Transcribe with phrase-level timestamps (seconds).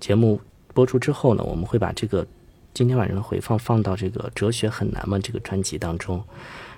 [0.00, 0.40] 节目
[0.72, 2.26] 播出之后呢，我们会把这个
[2.72, 6.22] 今天晚上的回放放到这个《哲学很难吗》这个专辑当中，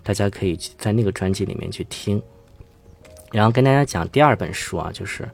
[0.02, 2.22] 大家可以在那个专辑里面去听。
[3.32, 5.22] 然后跟大家讲第二本书啊，就是《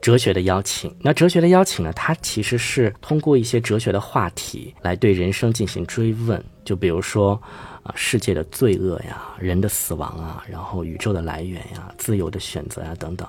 [0.00, 0.90] 哲学的邀请》。
[1.00, 7.40] 那《哲学的邀请》呢，它其实是通过一些哲学的话题来对人生进行追问，就比如说。
[7.82, 13.26] 啊，世界的罪恶呀，人的死亡啊，然后宇宙的来源呀，自由的选择呀，等等，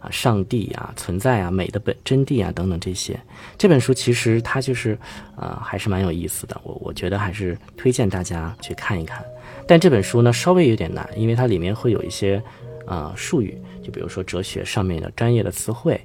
[0.00, 3.18] 啊，上帝呀，存在啊，美的本真谛啊，等等这些，
[3.56, 4.96] 这本书其实它就是，
[5.36, 6.60] 呃，还是蛮有意思的。
[6.62, 9.24] 我我觉得还是推荐大家去看一看。
[9.66, 12.40] 但这本书呢，稍微有点难，因为它里面会有一些，
[12.86, 16.00] 呃，术语，就比如说哲学上面的专业的词汇。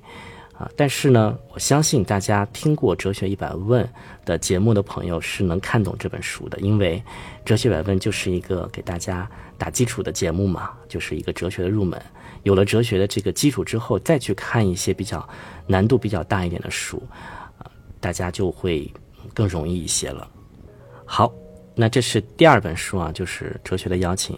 [0.75, 3.83] 但是呢，我相信大家听过《哲学一百问》
[4.25, 7.01] 的节目的朋友是能看懂这本书的，因为
[7.43, 12.01] 《哲学一百问》就是一个给大家打基础的节目嘛，就是一个哲学的入门。
[12.43, 15.27] 有了哲学的这个基础之后，再去看一些比较
[15.65, 17.01] 难度比较大一点的书，
[17.57, 17.65] 啊，
[17.99, 18.91] 大家就会
[19.33, 20.27] 更容易一些了。
[21.05, 21.33] 好，
[21.75, 24.35] 那这是第二本书啊，就是《哲学的邀请》。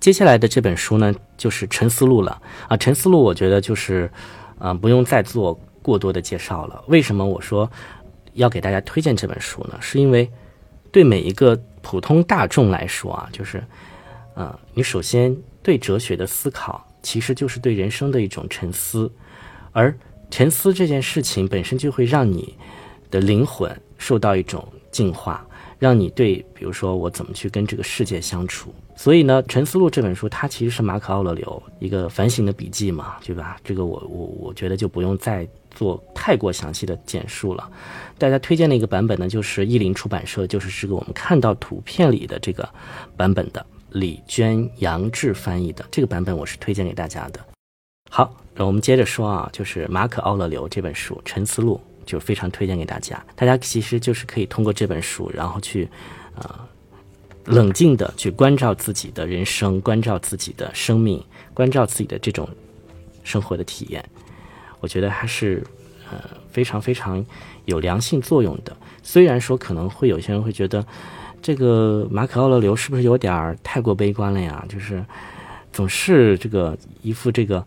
[0.00, 4.10] 接下来的这本书呢，就是《沉思录》了啊，《沉思录》我觉得就是。
[4.58, 6.82] 啊，不用再做过多的介绍了。
[6.88, 7.70] 为什么我说
[8.32, 9.78] 要给大家推荐这本书呢？
[9.80, 10.28] 是因为
[10.90, 13.62] 对每一个普通大众来说啊，就是，
[14.34, 19.08] 呃，你首先对哲学的思考，其实就是对人生的一种沉思，
[19.70, 19.96] 而
[20.28, 22.52] 沉思这件事情本身就会让你
[23.12, 25.46] 的灵魂受到一种净化，
[25.78, 28.74] 让你对，比如说我怎么去跟这个世界相处。
[28.98, 33.58] 所以呢，《沉思录》这本书它其实是马可·奥勒留一个反省的笔记嘛，对吧？
[33.62, 37.70] 这个我我我觉得就不用再做太过详细的简述了。
[38.18, 42.68] 大家推荐的一个版本呢，就是译林出版社，就是这个我们看到图片里的这个
[43.16, 47.38] 版本的李娟、杨志翻译的这个版本，我是推荐给大家的。
[48.10, 53.24] 好，那我们接着说啊，就是马可·奥勒留这本书《沉思录》就非常推荐给大家。
[53.36, 55.88] 大家其实就是可以通过这本书，然后去，
[56.34, 56.66] 呃。
[57.46, 62.48] 冷静的去关照自己的人生，关照自己的生命，关照自己的这种
[63.22, 64.04] 生活的体验，
[64.80, 65.62] 我觉得还是
[66.10, 66.18] 呃
[66.50, 67.24] 非常非常
[67.64, 68.76] 有良性作用的。
[69.02, 70.84] 虽然说可能会有些人会觉得
[71.40, 74.64] 这个马可奥勒留是不是有点太过悲观了呀？
[74.68, 75.04] 就是
[75.72, 77.64] 总是这个一副这个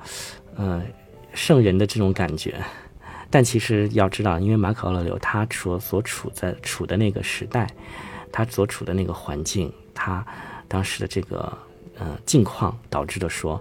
[0.56, 0.82] 呃
[1.34, 2.56] 圣人的这种感觉。
[3.30, 7.68] 但其实要知道，因为马可奥勒留他所所处在处的那个时代。
[8.32, 10.24] 他所处的那个环境，他
[10.68, 11.52] 当时的这个
[11.98, 13.60] 呃境况，导致的说，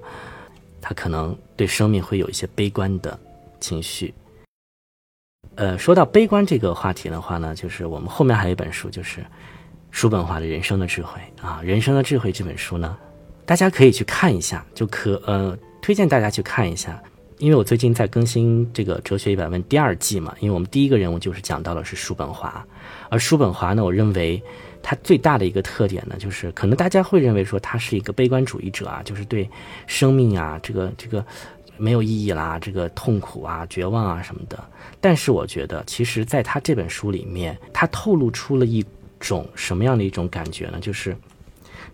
[0.78, 3.19] 他可能对生命会有一些悲观的
[3.60, 4.14] 情绪。
[5.54, 9.24] 呃，说到悲观这个话题的话呢，就是我们后面还有一本书，就是
[9.91, 12.96] 叔本华的《人生的智慧》啊，《人生的智慧》这本书呢，
[13.44, 17.02] 大家可以去看一下，就可呃推荐大家去看一下。
[17.38, 22.66] 因为我最近在更新这个《哲学一百问》第二季嘛，因为我们第一个人物就是讲到的是叔本华，
[23.08, 24.42] 而叔本华呢，我认为
[24.82, 29.48] 他最大的一个特点呢，就是可能大家会认为说他是一个悲观主义者啊，就是对
[29.86, 31.25] 生命啊这个这个
[31.78, 34.62] 没有意义啦，这个痛苦啊、绝望啊什么的。
[35.00, 38.84] 但是我觉得，其实在他这本书里面，他透露出了一
[39.19, 40.78] 种什么样的一种感觉呢？
[40.81, 41.17] 就是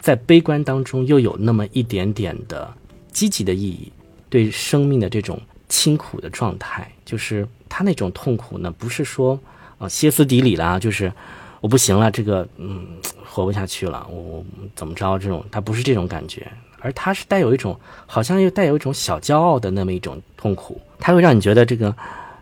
[0.01, 2.73] 在悲观当中又有那么一点点的
[3.13, 3.93] 积极的意义。
[4.31, 9.39] 对生命的这种清苦的状态，就是他那种痛苦呢，不是说
[9.79, 11.13] 啊歇斯底里啦，就是
[11.61, 12.85] 我不行了，这个嗯
[13.25, 14.45] 活不下去了，我
[14.75, 16.51] 怎么着这种，他不是这种感觉，
[16.85, 21.93] 而他是带有一种好像又带有一种小骄傲的那么一种痛苦，他会让你觉得这个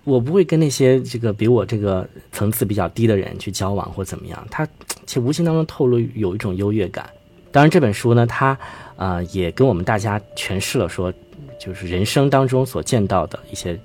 [0.04, 4.66] 我不会跟那些这个比我这个层次比较低的人去交往或怎么样，他
[5.06, 7.08] 其实无形当中透露有一种优越感。
[7.50, 8.58] 当然这本书呢，他
[8.96, 11.12] 啊也跟我们大家诠释了说。
[11.60, 13.78] 就是人生当中所见到的一些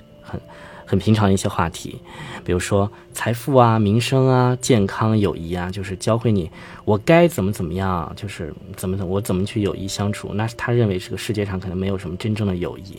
[0.87, 1.99] 很平常的一些话题，
[2.45, 6.49] 比如说财富啊、民生啊、健康、友谊啊，就是教会你
[6.85, 10.31] 我该怎么怎么样，就是怎么怎我怎么去友谊相处。
[10.33, 12.97] 那他认为这个世界上可能没有什么真正的友谊，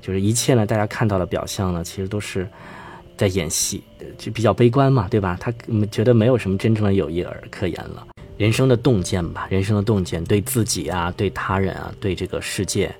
[0.00, 2.48] 就是一切呢，大家看到的表象呢，其实都是
[3.16, 3.84] 在演戏，
[4.18, 5.38] 就比较悲观嘛，对吧？
[5.40, 5.52] 他
[5.92, 8.08] 觉得没有什么真正的友谊而可言了。
[8.36, 12.92] 人生的洞见吧，人生的洞见，对自己啊，对他人啊，对这个世界。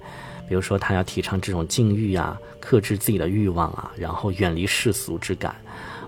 [0.49, 5.55] 比如说，他要提倡这种禁欲啊，克制自己的欲望啊，然后远离世俗之感，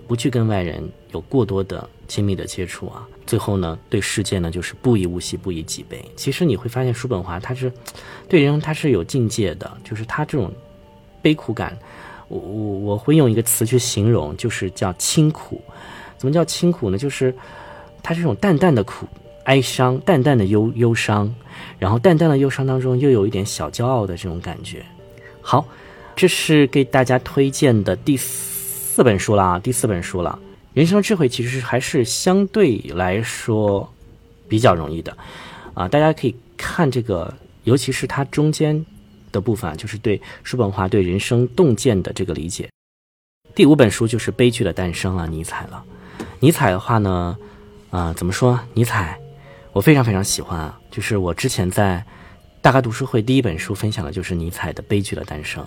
[0.07, 3.05] 不去跟外人有过多的亲密的接触啊。
[3.27, 6.03] 最后呢，对世界呢就是不以物喜，不以己悲。
[6.15, 7.73] 其实你会发现，叔本华他是
[8.29, 10.53] 对人他是有境界的，就是他这种
[11.21, 11.77] 悲苦感，
[12.29, 15.61] 我我我会用一个词去形容，就是叫清苦。
[16.17, 16.97] 怎么叫清苦呢？
[16.97, 17.35] 就是
[18.03, 19.07] 他这种淡淡的苦。
[19.45, 21.35] 哀伤，淡淡的忧忧伤，
[21.79, 24.83] 然后淡淡的忧伤当中又有一点小骄傲的这种感觉。
[25.43, 25.67] 好，
[26.17, 30.39] 这是给大家推荐的第四本书了啊，第四本书了。
[30.73, 33.89] 人生智慧其实还是相对来说
[34.49, 35.17] 比较容易的
[35.75, 37.33] 啊，大家可以看这个，
[37.65, 38.85] 尤其是它中间
[39.31, 42.69] 的部分，就是对叔本华对人生洞见的这个理解。
[43.55, 45.85] 第五本书就是《悲剧的诞生》了，尼采了。
[46.41, 47.37] 尼采的话呢，
[47.91, 48.59] 啊，怎么说？
[48.73, 49.19] 尼采，
[49.73, 50.79] 我非常非常喜欢啊。
[50.91, 52.05] 就是我之前在
[52.61, 55.63] 大咖读书会第一本书分享的就是尼采的《悲剧的诞生》，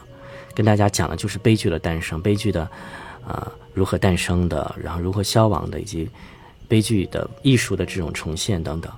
[0.58, 2.68] 跟大家讲的就是悲剧的诞生，悲剧的，
[3.28, 6.10] 呃，如何诞生的，然后如何消亡的，以及
[6.68, 8.92] 悲剧的艺术的这种重现等等。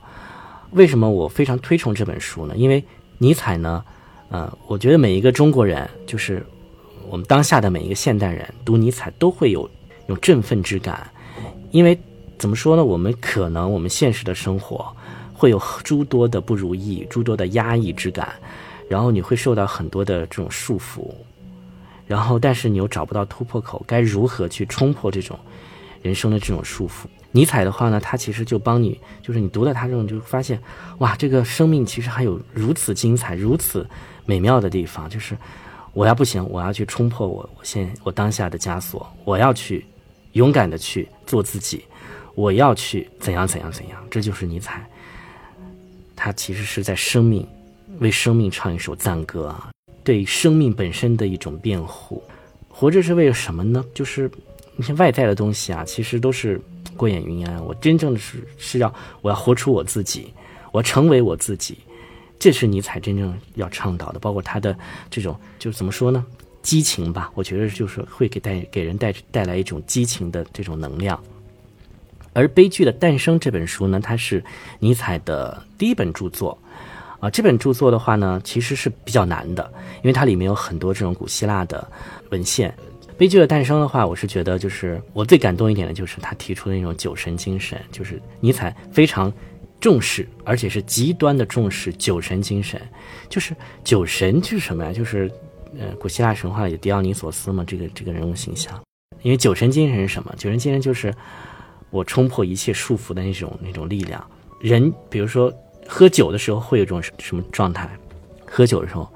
[0.72, 2.56] 为什么我非常推崇这本书呢？
[2.56, 2.82] 因为
[3.18, 3.84] 尼采呢，
[4.30, 6.42] 呃，我觉得每一个中国人，就是
[7.10, 9.70] 我们当下的每一个现代人，读尼采都会有
[10.08, 11.12] 有振奋之感。
[11.72, 12.00] 因为
[12.38, 12.86] 怎么说呢？
[12.86, 14.88] 我们可能我们现实的生活
[15.34, 18.34] 会有诸多的不如意、诸多的压抑之感，
[18.88, 21.12] 然后你会受到很多的这种束缚，
[22.10, 25.38] 然后但是你又找不到突破口，该如何去冲破这种
[26.02, 27.06] 人生的这种束缚？
[27.32, 30.60] 尼采的话呢，他其实就帮你，就是你读了他这种，就发现
[30.98, 33.88] 哇，这个生命其实还有如此精彩、如此
[34.26, 35.08] 美妙的地方。
[35.08, 35.38] 就是
[35.94, 39.86] 我要不行，我要去冲破我我现我当下的枷锁，我要去。
[40.34, 41.84] 勇敢的去做自己，
[42.36, 44.88] 我要去怎样怎样怎样，这就是尼采。
[46.16, 47.48] 他其实是在生命，
[47.98, 49.72] 为生命唱一首赞歌啊，
[50.04, 52.24] 对生命本身的一种辩护。
[52.68, 53.84] 活着是为了什么呢？
[53.94, 54.32] 就是
[54.76, 56.62] 那些外在的东西啊，其实都是
[56.96, 57.66] 过眼云烟。
[57.66, 60.34] 我真正的是是要我要活出我自己，
[60.72, 61.78] 我成为我自己，
[62.40, 64.20] 这是尼采真正要倡导的。
[64.20, 64.78] 包括他的
[65.10, 66.26] 这种，就是怎么说呢？
[66.62, 71.22] 激情吧，我觉得就是会给带给人带带来一种激情的这种能量。
[72.34, 74.44] 而《悲剧的诞生》这本书呢，它是
[74.80, 76.58] 尼采的第一本著作
[77.20, 77.30] 啊。
[77.30, 81.88] 这本著作的话呢，其实是比较难的，因为它里面有很多这种古希腊的
[82.32, 82.70] 文献。
[83.18, 89.32] 《悲剧的诞生》的话，我是觉得就是我最感动一点的就是他提出的那种酒神精神，就是尼采非常
[89.80, 92.82] 重视，而且是极端的重视酒神精神。
[93.28, 94.94] 就是酒神就是什么呀？
[94.94, 95.32] 就是。
[95.80, 98.74] 呃，古希腊神话里的狄奥尼索斯嘛，这个这个人物形象，
[99.22, 100.34] 因为酒神精神是什么？
[100.36, 101.14] 酒神精神就是
[101.92, 104.20] 我冲破一切束缚的那种那种力量。
[104.60, 105.54] 人比如说
[105.90, 107.90] 喝酒的时候会有一种什么状态？
[108.46, 109.10] 喝酒的时候，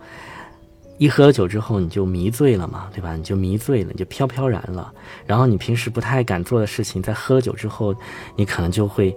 [0.98, 3.16] 一喝了酒之后你就迷醉了嘛，对吧？
[3.16, 4.92] 你就迷醉了，你就飘飘然了。
[5.28, 7.96] 然后你平时不太敢做的事情，在喝了酒之后，
[8.36, 9.16] 你可能就会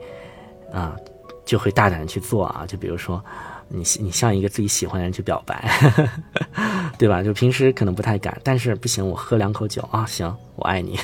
[0.70, 0.94] 啊，
[1.46, 2.64] 就会大胆的去做啊。
[2.68, 3.22] 就比如说。
[3.68, 5.68] 你你向一个自己喜欢的人去表白，
[6.96, 7.20] 对吧？
[7.20, 10.96] 就平时可能不太敢，但是不行，我喝两口酒啊，行，我爱你。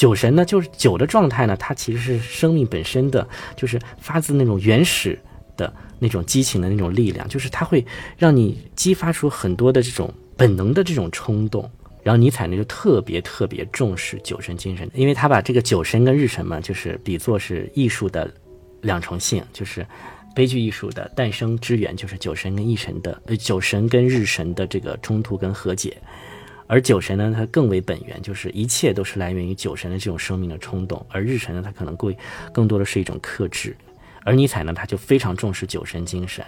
[0.00, 5.18] 酒神呢，就是酒的状态呢，它其实是生命本身的，就是发自那种原始
[5.58, 7.84] 的那种激情的那种力量，就是它会
[8.16, 11.70] 让你激发出很多的这种本能的这种冲动。
[12.02, 18.32] 然后尼采呢就特别特别重视酒神精神，因为他把这个酒神跟日神嘛，就是比作是艺术的
[18.80, 19.86] 两重性，就是。
[20.32, 26.00] 悲剧艺术的诞生之源就是酒神跟异神的，呃，酒神跟日神的这个冲突跟和解，
[26.70, 32.16] 而酒神呢，它更为本源，就是一切都是来源于酒神的这种生命的冲动，而日神呢，它可能会
[32.52, 33.76] 更多的是一种克制，
[34.22, 36.44] 而尼采呢，他就非常重视酒神精神。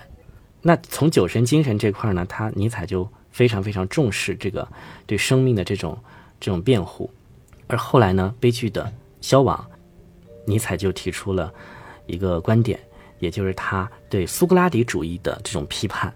[0.60, 4.66] 那从酒神精神这块呢，他尼采就非常非常重视这个
[5.06, 5.98] 对生命的这种
[6.38, 7.10] 这种辩护，
[7.66, 9.66] 而后来呢，悲剧的消亡，
[10.46, 11.52] 尼采就提出了
[12.06, 12.78] 一个观点。
[13.18, 16.12] 也就是他对苏格拉底主义的这种批判，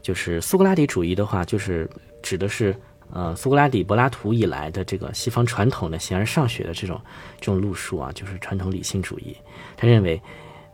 [0.00, 1.88] 就是苏格拉底主义的话，就是
[2.22, 2.74] 指的是
[3.12, 7.00] 呃苏格拉底、柏拉图以来的这个西方传统的形而上学的这种
[7.40, 9.36] 这种路数啊，就是传统理性主义。
[9.76, 10.20] 他认为，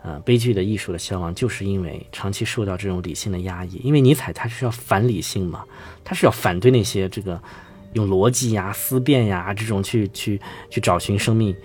[0.02, 3.81] 呃，悲剧的艺术的消亡，就是因为长期受到这种理性的压抑。
[3.83, 5.64] 因为尼采他是要反理性嘛，
[6.05, 7.40] 他是要反对那些这个
[7.95, 10.40] 用逻辑呀、思辨呀这种去去
[10.71, 11.57] 去找寻生命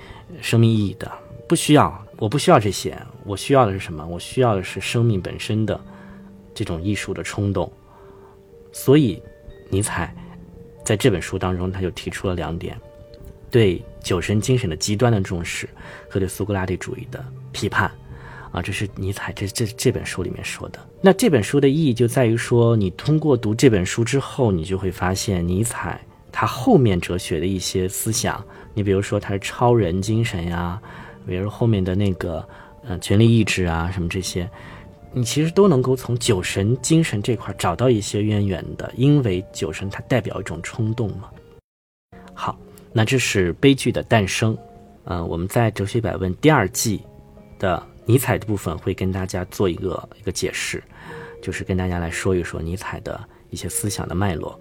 [0.42, 1.12] 生命意义的，
[1.48, 2.06] 不需要。
[2.18, 4.06] 我不需要这些，我需要的是什么？
[4.06, 5.80] 我需要的是生命本身的
[6.54, 7.72] 这种艺术的冲动。
[8.72, 9.20] 所以，
[9.72, 10.16] 尼采
[10.92, 12.78] 在这本书当中，他就提出了两点：
[13.50, 15.70] 对酒神精神的极端的重视
[16.10, 17.90] 和对苏格拉底主义的批判。
[18.52, 20.80] 啊，这是尼采这这这本书里面说的。
[21.00, 28.44] 那这本书的意义就在于说，你通过读这本书之后，你就会发现尼采他后面哲学的一些思想。
[28.74, 30.78] 你比如说，他是超人精神呀。
[31.26, 32.46] 比如后面的那个，
[32.86, 34.50] 呃，权力意志啊，什么这些，
[35.14, 41.30] 你其实都能够从酒神精神这块找到一些渊源的，因为酒神它代表一种冲动嘛。
[42.34, 42.58] 好，
[42.94, 44.58] 那这是悲剧的诞生。
[45.04, 47.02] 嗯，我们在《哲学百问》第二季
[47.60, 50.82] 的尼采的部分会跟大家做一个一个解释，
[51.42, 54.58] 就是跟大家来说一说尼采的一些思想的脉络。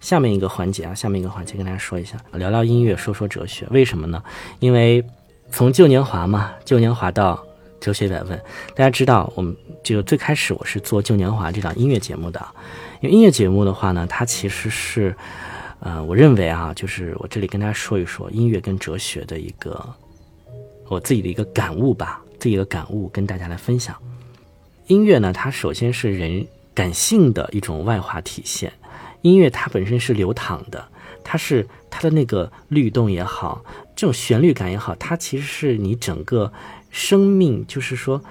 [0.00, 3.66] 下面一个环节啊，下面一个环节跟大家说一下，聊聊音乐，说说哲学。
[3.70, 4.22] 为什么呢？
[4.60, 5.04] 因为
[5.50, 7.44] 从旧年华嘛，旧年华到
[7.80, 8.38] 哲学百问，
[8.74, 12.44] 大家知道，我们这个最开始我是做旧年华这档音乐节目的。
[13.00, 15.14] 因为音乐节目的话呢，它其实是，
[15.80, 19.84] 呃，我认为啊，就是我这里跟大家说一说音乐跟哲学的一个
[20.88, 23.96] 我自己的一个感悟吧，自己的感悟跟大家来分享。
[24.86, 28.72] 音乐呢，它首先是人感性的一种外化体现。
[29.22, 30.86] 音乐它本身是流淌的，
[31.24, 36.52] 它是它的那个律动也好，这种旋律感也好，它其实是你整个
[36.90, 38.22] 生命，就是说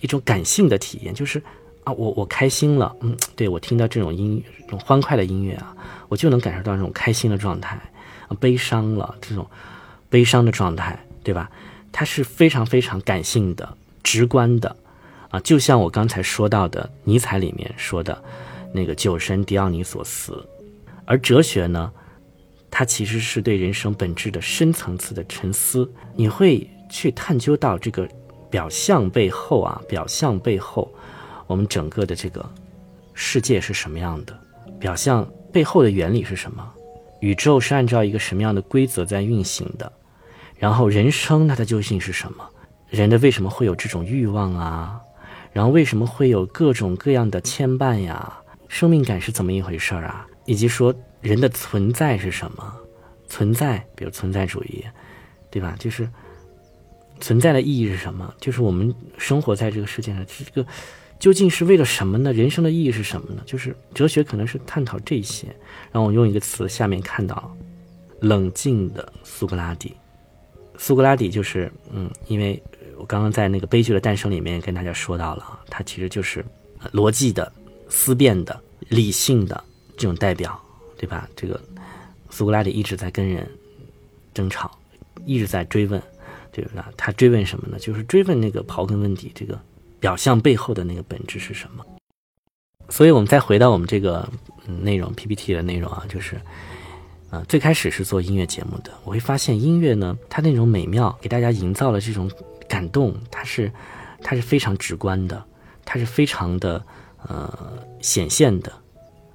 [0.00, 1.42] 一种感性的体验，就是
[1.84, 5.76] 啊，我我开心了，嗯，对我听到这种音这种欢快的音乐啊，
[6.08, 7.76] 我就能感受到这种开心的状态，
[8.28, 9.46] 啊，悲伤了这种
[10.08, 11.50] 悲伤的状态，对吧？
[11.92, 14.76] 它是非常非常感性的、直观的，
[15.30, 18.22] 啊，就像我刚才说到的尼采里面说的。
[18.72, 20.46] 那个酒神狄奥尼索斯，
[21.06, 21.90] 而哲学呢，
[22.78, 25.90] 它其实是对人生本质的深层次的沉思。
[26.14, 28.06] 你会去探究到这个
[28.50, 30.92] 表象背后啊，表象背后，
[31.46, 32.44] 我们整个的这个
[33.14, 34.38] 世界是什么样的？
[34.78, 36.70] 表象背后的原理是什么？
[37.20, 39.90] 宇宙是按照一个什么样的规则在运行的？
[40.58, 42.46] 然后人生它的究竟是什么？
[42.90, 45.00] 人的为什么会有这种欲望啊？
[45.50, 48.38] 然后为什么会有各种各样的牵绊呀？
[48.68, 50.26] 生命感是怎么一回事儿啊？
[50.44, 50.94] 以及说
[51.26, 52.74] 人的存在是什么？
[53.28, 54.84] 存在，比如存在主义，
[55.50, 55.74] 对吧？
[55.78, 56.08] 就是
[57.20, 58.32] 存在的意义是什么？
[58.40, 60.68] 就是我们生活在这个世界上，这个
[61.18, 62.32] 究竟是为了什么呢？
[62.32, 63.42] 人生的意义是什么呢？
[63.44, 65.48] 就是哲学可能是探讨这些。
[65.90, 67.54] 然后我用一个词，下面看到
[68.20, 69.92] 冷静的苏格拉底。
[70.78, 72.62] 苏格拉底就是，嗯，因为
[72.96, 76.44] 我刚刚在那个悲剧的诞生里面跟大家说到了，他其实就是
[76.92, 77.52] 逻辑的。
[77.88, 79.62] 思辨的、理性的
[79.96, 80.60] 这种代表，
[80.96, 81.28] 对吧？
[81.36, 81.60] 这个
[82.30, 83.48] 苏格拉底一直在跟人
[84.34, 84.70] 争吵，
[85.24, 86.02] 一直在追问，
[86.52, 86.90] 对吧？
[86.96, 87.78] 他追问什么呢？
[87.78, 89.60] 就是追问那个刨根问底，这个
[90.00, 91.84] 表象背后的那个本质是什么？
[92.88, 94.28] 所以我们再回到我们这个
[94.66, 96.40] 内容 PPT 的内容啊，就是
[97.30, 102.30] 啊，最开始是做音乐节目的，我会发现音乐呢，它那种美妙，给大家营造了这种
[102.68, 103.72] 感动，它是
[104.22, 105.44] 它是非常直观的，
[105.84, 106.84] 它是非常的。
[107.28, 108.72] 呃，显现的。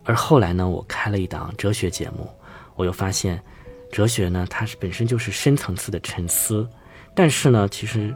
[0.03, 2.27] 而后来呢，我开了一档哲学节目，
[2.75, 3.41] 我又发现，
[3.91, 6.67] 哲学呢，它是本身就是深层次的沉思。
[7.13, 8.13] 但是呢，其实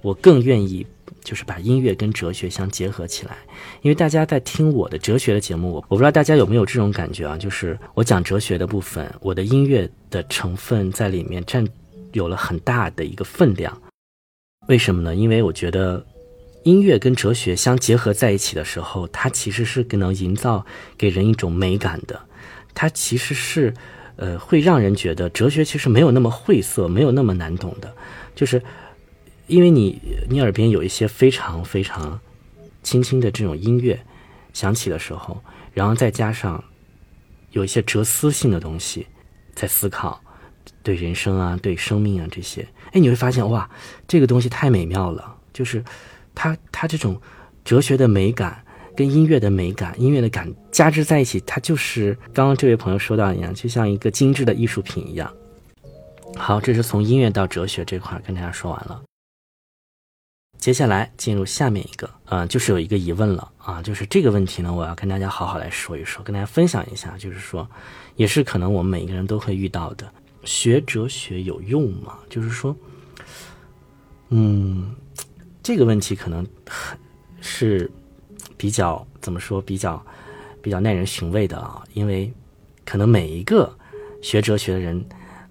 [0.00, 0.86] 我更愿意
[1.24, 3.36] 就是把音乐跟哲学相结合起来。
[3.82, 7.36] 因为大家在听我的哲学的节目，我我不知道大家有没有这种感觉啊？
[7.36, 11.66] 就是我讲哲学的部分，我的音乐的成分在里面占
[12.12, 13.76] 有了很大的一个分量。
[14.68, 15.14] 为什么呢？
[15.16, 16.06] 因为我觉得。
[16.64, 20.66] 音乐跟哲学相结合在一起的时候，它其实是能营造
[20.98, 22.20] 给人一种美感的。
[22.74, 23.72] 它其实是，
[24.16, 27.94] 呃，会让人觉得哲学其实没有那么晦涩，没有那么难懂的。
[28.34, 28.62] 就是
[29.46, 29.98] 因为你
[30.28, 32.20] 你耳边有一些非常非常
[32.82, 33.98] 轻轻的这种音乐
[34.52, 36.62] 响起的时候，然后再加上
[37.52, 39.06] 有一些哲思性的东西
[39.54, 40.20] 在思考
[40.82, 43.70] 对人生啊、对生命啊这些，哎，你会发现哇，
[44.06, 45.82] 这个东西太美妙了，就是。
[46.38, 47.20] 它它这种
[47.64, 48.64] 哲学的美感
[48.96, 55.28] 跟音乐的美感、音乐的感加之在一起，它就是刚刚这位朋友说到一样，就像一个精致的艺术品一样。
[56.36, 59.02] 好，这是从音乐到哲学这块跟大家说完了。
[60.58, 67.68] 接下来进入下面一个，呃，就是有一个疑问了啊，就是这个问题呢，我要跟大家好好来说一说，跟大家分享一下，就是说，
[68.14, 70.08] 也是可能我们每一个人都会遇到的，
[70.44, 72.16] 学哲学有用吗？
[72.30, 72.76] 就是说，
[74.28, 74.94] 嗯。
[75.68, 76.98] 这个问题可能很
[77.42, 77.90] 是
[78.56, 80.02] 比较怎么说，比较
[80.62, 82.32] 比较耐人寻味的啊，因为
[82.86, 83.70] 可能每一个
[84.22, 85.04] 学哲学的人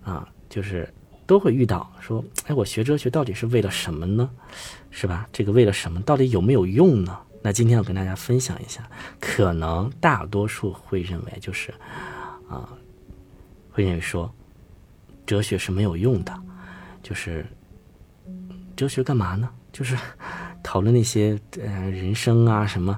[0.04, 0.92] 啊，就是
[1.28, 4.28] 都会遇到说，哎，我学哲学到底是为了什么呢？
[4.90, 5.30] 是吧？
[5.32, 7.16] 这个为了什么，到底有没有用呢？
[7.44, 11.72] 那今天我跟大家分享一下，可能大多数会认为就是
[12.50, 12.68] 啊，
[13.70, 14.34] 会认为说
[15.28, 16.34] 哲学是没有用的，
[17.04, 17.46] 就是
[18.76, 19.48] 哲学干嘛呢？
[19.78, 19.96] 就是
[20.64, 22.98] 讨论那些呃人生啊什么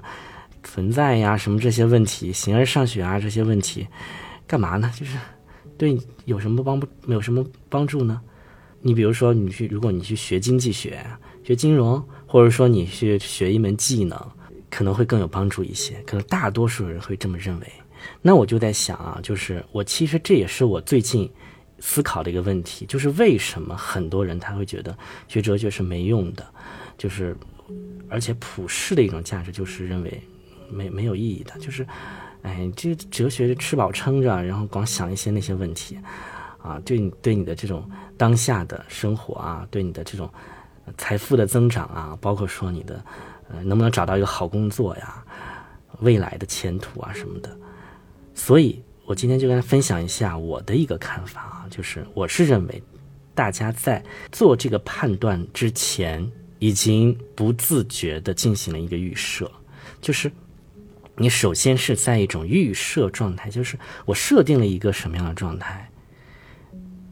[0.62, 3.86] 存在呀什么这些问题，形而上学啊这些问题，
[4.46, 4.90] 干嘛呢？
[4.96, 5.18] 就是
[5.76, 8.18] 对你有什么帮不没有什么帮助呢？
[8.80, 11.04] 你比如说你去，如果你去学经济学、
[11.44, 14.18] 学金融，或者说你去学一门技能，
[14.70, 16.02] 可能会更有帮助一些。
[16.06, 17.66] 可能大多数人会这么认为。
[18.22, 21.30] 那我就在想啊，就是我其实这也是我最近
[21.78, 24.96] 思考的一个问题，就是为什么很多人他会觉得
[25.28, 26.46] 学哲学是没用的？
[27.00, 27.34] 就是，
[28.10, 30.22] 而且普世的一种价值就是认为
[30.68, 31.58] 没没有意义的。
[31.58, 31.86] 就是
[32.42, 35.98] 哎，这哲学吃饱撑着，然后光想一些那些问题，
[36.62, 40.30] 啊，对你对你的这种当下的生活啊，对你的这种
[40.98, 43.02] 财富的增长啊，包括说你的
[43.48, 45.24] 呃能不能找到一个好工作呀，
[46.00, 47.56] 未来的前途啊什么的。
[48.34, 52.82] 所以我今天就跟大家分享一下我的一个看法啊，就是我是认为
[53.34, 56.30] 大家在做这个判断之前，
[56.60, 59.50] 已经不自觉的进行了一个预设，
[60.00, 60.30] 就是。
[61.16, 65.86] 你首先是在一种预设状态，就是我设定了一个什么样的状态？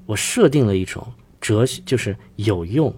[0.07, 1.07] 我设定了一种
[1.43, 2.95] 哲学，就是有用，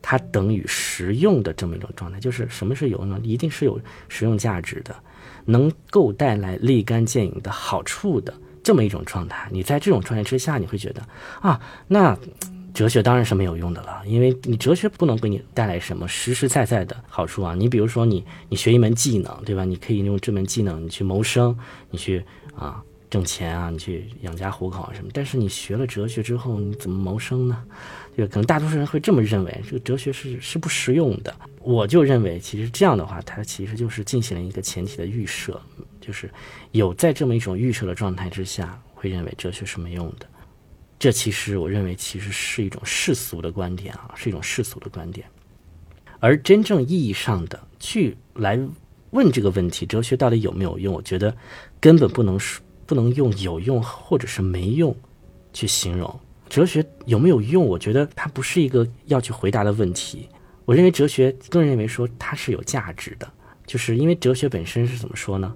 [0.00, 2.18] 它等于实用的这么一种状态。
[2.18, 3.20] 就是什么是有用呢？
[3.22, 3.78] 一定是有
[4.08, 4.96] 实用价值的，
[5.44, 9.50] 能够带来立竿见影的好处的这么一种状态。
[9.52, 11.06] 你在这种状态之下，你会觉得
[11.42, 12.18] 啊，那。
[12.74, 17.54] 哲学当然是没有用的了，因为你哲学不能给你带来什么实实在在的好处啊。
[17.54, 19.64] 你比如说，你你学一门技能，对吧？
[19.64, 21.56] 你可以用这门技能你去谋生，
[21.90, 22.22] 你去
[22.54, 25.10] 啊挣钱啊，你去养家糊口啊什么。
[25.12, 27.64] 但是你学了哲学之后，你怎么谋生呢？
[28.16, 31.34] 就可能大多数人会这么认为，这个哲学是是不实用的。
[31.60, 35.60] 我就认为，其实这样的话，它其实就是进行了一个前提的预设，
[36.00, 36.30] 就是
[36.72, 40.26] 有在这么一种预设的状态之下，会认为哲学是没用的。
[40.98, 45.24] 这其实我认为，其实是一种世俗的观点啊，是一种世俗的观点。
[46.18, 48.58] 而真正意义上的去来
[49.10, 50.92] 问这个问题，哲学到底有没有用？
[50.92, 51.32] 我觉得
[51.78, 54.92] 根本不能说不能用有用或者是没用
[55.52, 57.64] 去形容哲学有没有用。
[57.64, 60.28] 我觉得它不是一个要去回答的问题。
[60.64, 63.32] 我认为哲学更认为说它是有价值的，
[63.66, 65.54] 就是因为哲学本身是怎么说呢？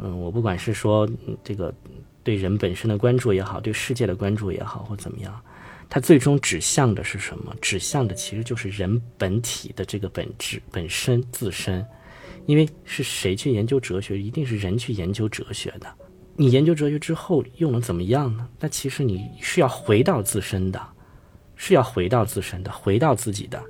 [0.00, 1.06] 嗯，我不管是说
[1.44, 1.74] 这个。
[2.22, 5.40] 对人本身的关注也好，对世界的关注也好，或怎么样，
[5.88, 7.54] 它最终指向的是什么？
[7.60, 11.84] 指向的其实就是人本体的这个本质本身自身。
[12.46, 14.18] 因为是谁去研究哲学？
[14.18, 15.86] 一定是人去研究哲学的。
[16.34, 18.48] 你研究哲学之后又能怎么样呢？
[18.58, 20.80] 那其实你是要回到自身的，
[21.54, 23.62] 是要回到自身的，回到自己的。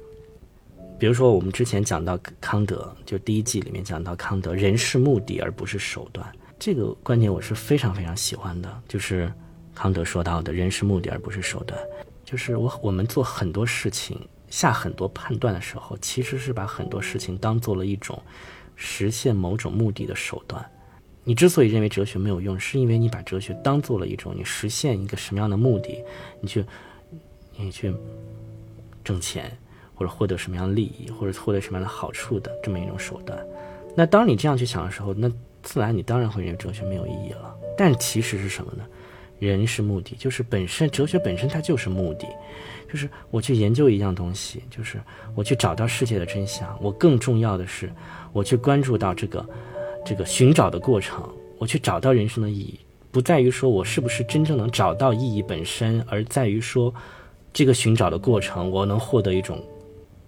[0.98, 6.26] 比如说，我们之前讲到康德，就第一季里面讲到康德，人是目的而不是手段。
[6.64, 9.32] 这个观点我是非常非常喜欢的，就是
[9.74, 11.76] 康德说到的“人是目的而不是手段”，
[12.24, 14.16] 就是我我们做很多事情、
[14.48, 18.16] 下很多判断的时候，其实是把很多事情当做了一种
[18.76, 20.64] 实现某种目的的手段。
[21.24, 26.04] 你之所以认为哲学没有用，是因为你把哲学当做了一种你实现一个什么样的目的，
[26.40, 26.64] 你去
[27.56, 27.92] 你去
[29.02, 29.50] 挣钱
[29.96, 33.36] 或者获得什么样的利益或者获得什么样的好处的这么一种手段。
[33.96, 35.28] 那当你这样去想的时候，那
[35.62, 37.54] 自然，你当然会认为哲学没有意义了。
[37.76, 38.84] 但其实是什么呢？
[39.38, 42.26] 人是目的，就是本身哲学本身它就是目的，
[42.88, 45.00] 就是我去研究一样东西，就是
[45.34, 46.78] 我去找到世界的真相。
[46.80, 47.92] 我更重要的是，
[48.32, 49.44] 我去关注到这个
[50.04, 52.78] 这个寻找的过程，我去找到人生的意义，
[53.10, 56.94] 不在于说我是不是真正能找到意义本身，而在于说
[57.52, 59.60] 这个寻找的过程，我能获得一种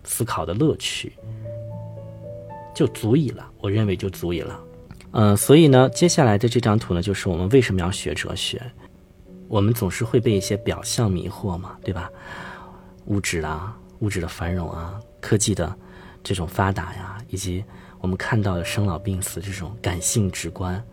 [0.03, 1.13] 思考的乐趣，
[2.75, 3.49] 就足以了。
[3.61, 4.61] 我认为就足以了。
[5.17, 8.61] 嗯，所以呢，接下来的这张图呢，就是我们为什么要学哲学？
[9.47, 12.11] 我们总是会被一些表象迷惑嘛，对吧？
[13.07, 15.73] 物质啊，物质的繁荣啊，科技的
[16.25, 17.63] 这种发达呀，以及
[18.01, 20.85] 我们看到的生老病死这种感性直观，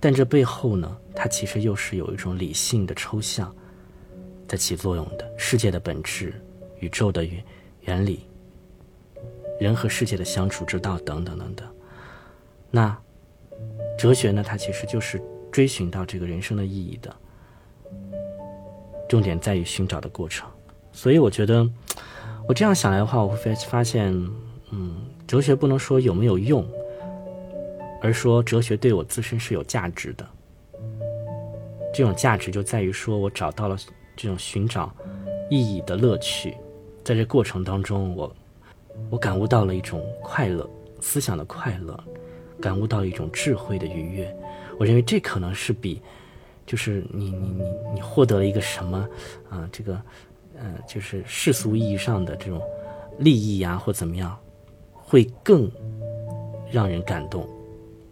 [0.00, 3.54] 但这背后呢，它其实又是有一种理性的抽象
[4.48, 5.24] 在起作用的。
[5.36, 6.34] 世界的本质、
[6.80, 7.44] 宇宙的原
[7.82, 8.26] 原理、
[9.60, 11.68] 人和世界的相处之道等等等等，
[12.68, 12.98] 那。
[14.00, 15.20] 哲学呢，它其实就是
[15.52, 17.14] 追寻到这个人生的意义的，
[19.06, 20.48] 重点在于寻找的过程。
[20.90, 21.68] 所以我觉得，
[22.48, 24.10] 我这样想来的话，我会发现，
[24.70, 26.66] 嗯，哲学不能说有没有用，
[28.00, 30.26] 而说哲学对我自身是有价值的。
[31.92, 33.76] 这种价值就在于说我找到了
[34.16, 34.90] 这种寻找
[35.50, 36.56] 意义的乐趣，
[37.04, 38.34] 在这过程当中，我
[39.10, 40.66] 我感悟到了一种快乐，
[41.02, 42.02] 思想的快乐。
[42.60, 44.36] 感悟到一种智慧的愉悦，
[44.78, 46.00] 我认为这可能是比，
[46.66, 49.08] 就是你你你你获得了一个什么
[49.48, 50.00] 啊，这个，
[50.56, 52.60] 呃，就是世俗意义上的这种
[53.18, 54.38] 利益呀，或怎么样，
[54.92, 55.70] 会更
[56.70, 57.48] 让人感动。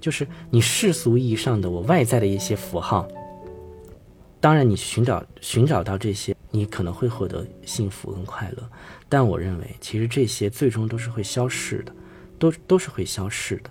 [0.00, 3.06] 就是你世俗意义上的我外在的一些符号，
[4.40, 8.62] 当然你寻找寻找到这些，你可能会获得幸福跟快乐。
[9.08, 11.92] 但我认为，其实这些最终都是会消逝的，
[12.38, 13.70] 都都是会消逝的。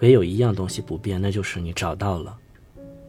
[0.00, 2.36] 唯有一样东西不变，那就是你找到了，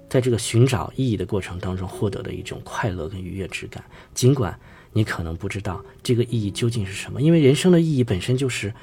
[0.10, 3.84] 在这个寻找意义的过程当中获得的一种快乐跟愉悦之感。
[4.14, 4.58] 尽管
[4.92, 8.74] 你可能不知道这个意义究竟是什么，因为人生的意义本身就是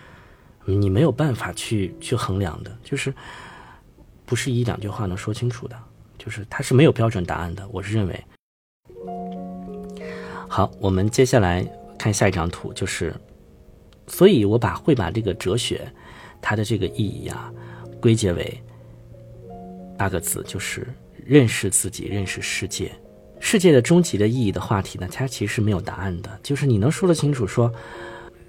[0.64, 2.76] 你没有办法去去衡量的。
[2.82, 3.12] 就是
[4.24, 5.76] 不是一两句话能说清楚的，
[6.16, 7.66] 就是它是没有标准答案的。
[7.68, 8.24] 我是认为。
[10.48, 11.62] 好，我们接下来
[11.98, 13.14] 看下一张图，就是，
[14.06, 15.86] 所以我把会把这个哲学
[16.40, 17.52] 它的这个意义啊
[18.00, 18.62] 归结为
[19.96, 20.87] 八个字，就是
[21.24, 22.90] 认识自己，认识世界。
[23.40, 27.72] 世界的终极的意义的话题呢，它其实是没有答案的，就是你能说得清楚说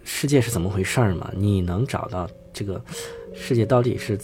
[0.03, 1.31] 世界是怎么回事儿吗？
[1.35, 2.83] 你能找到这个
[3.33, 4.19] 世界到底是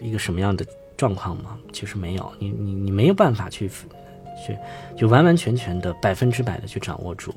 [0.00, 1.58] 一个什么样的状况吗？
[1.72, 3.70] 其实没有，你你你没有办法去。
[4.44, 4.56] 去，
[4.96, 7.32] 就完完全全的百分之百的去掌握住，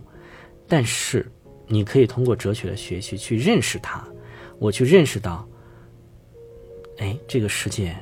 [0.67, 1.29] 但是
[1.67, 4.03] 你可以通过哲学的学习去认识它，
[4.57, 5.47] 我去认识到，
[6.97, 7.95] 哎，这个世界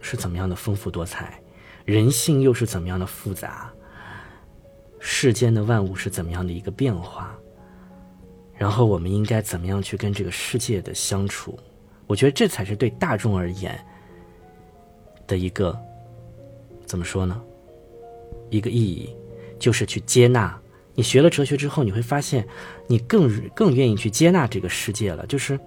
[0.00, 1.40] 是怎么样的丰富多彩，
[1.84, 3.72] 人性又是怎么样的复杂，
[4.98, 7.36] 世间的万物是怎么样的一个变化，
[8.54, 11.58] 然后我们应该怎么样去跟这个世界的相处？
[12.06, 13.78] 我觉得这才是对大众而言
[15.26, 15.78] 的一个。
[16.84, 17.40] 怎么说呢？
[18.50, 19.16] 一个意义，
[19.58, 20.60] 就是去接纳。
[20.94, 22.46] 你学了哲学之后，你会发现，
[22.86, 25.24] 你更更愿意去接纳这个世界了。
[25.26, 25.58] 就是，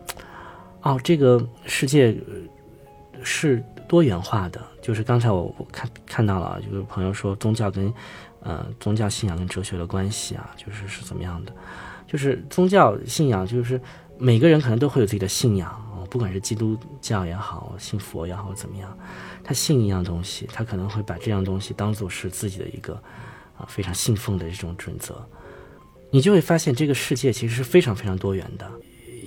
[0.86, 2.16] 哦，这个世界
[3.24, 4.62] 是多元化的。
[4.84, 7.92] 就是刚才我我看看到了，就是朋友说宗教跟，
[8.42, 11.52] 呃，宗教信仰跟哲学的关系啊，就是是怎么样的？
[12.06, 13.82] 就是宗教信仰，就是
[14.20, 15.82] 每个人可能都会有自己的信仰。
[16.08, 18.96] 不管是基督教也好，信佛也好，怎么样，
[19.44, 22.94] 他信一样东西，他可能会把这样东西当做是自己的一个
[23.58, 25.28] 啊非常信奉的这种准则。
[26.12, 28.72] 你就会发现，这个世界其实是非常非常多元的。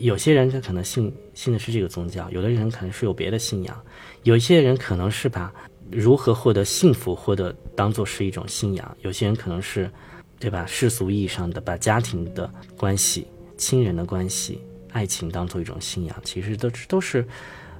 [0.00, 3.84] 有些人他可能信信的是这个宗教，有的人可能是有别的信仰，
[4.22, 5.52] 有些人可能是把
[5.90, 9.90] 如何获得幸福获得当做是一种信仰，有些人可能是
[10.38, 14.60] 对吧世俗意义上的把家庭的关系、亲人的关系。
[14.90, 17.24] 爱情当做一种信仰，其实都都是，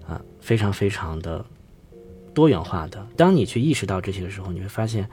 [0.07, 1.45] 啊，非常非常的
[2.35, 3.05] 多元化的。
[3.17, 5.09] 当你去意识到这些的时候，你会发现，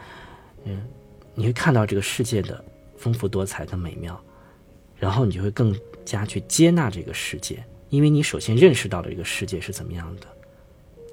[0.66, 0.86] 嗯，
[1.34, 2.64] 你会看到这个世界的
[2.98, 4.22] 丰富多彩跟美妙，
[4.98, 5.74] 然后你就会更
[6.06, 10.28] 加去接纳这个世界，因为你首先认识到了这个世界是怎么样的。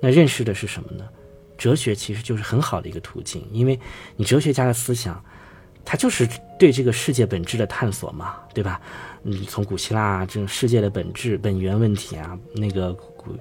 [0.01, 1.09] 那认识的是什么呢？
[1.57, 3.79] 哲学其实就是很好的一个途径，因为
[4.17, 5.25] 你哲学家的思想。
[5.85, 8.81] 它就是对这个世界本质的探索嘛，对吧？
[9.25, 13.37] 嗯，从古希腊这种世界的本质、本源问题啊，那个古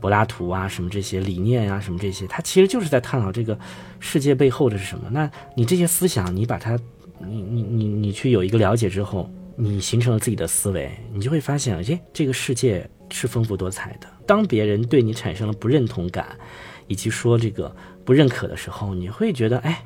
[0.00, 3.56] 柏拉图啊，什么这些理念啊，什么这些，它其实就是在探讨这个
[4.00, 5.08] 世界背后的是什么。
[5.08, 6.76] 那你这些思想，你把它，
[7.20, 14.06] 你你你你去有一个了解之后，你形成了自己的思维，你就会发现，哎，这个世界是丰富多彩的。
[14.26, 16.38] 当别人对你产生了不认同感，
[16.86, 19.84] 以及说这个不认可的时候，你会觉得，哎，